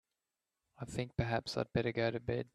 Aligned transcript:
I 0.79 0.85
think 0.85 1.11
perhaps 1.15 1.55
I'd 1.57 1.71
better 1.73 1.91
go 1.91 2.09
to 2.09 2.19
bed. 2.19 2.47